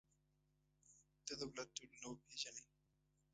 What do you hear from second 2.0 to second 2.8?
وپېژنئ.